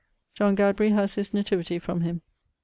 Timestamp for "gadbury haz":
0.55-1.13